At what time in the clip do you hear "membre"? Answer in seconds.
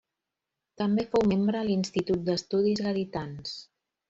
1.33-1.61